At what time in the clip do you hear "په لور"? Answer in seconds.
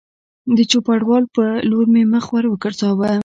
1.35-1.85